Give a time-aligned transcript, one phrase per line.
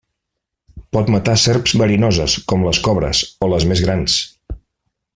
[0.97, 4.21] Pot matar serps verinoses, com les cobres, o les més grans.